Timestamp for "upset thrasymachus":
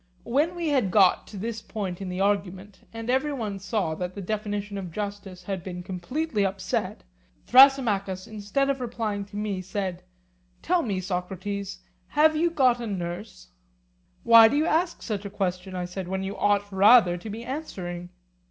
6.43-8.25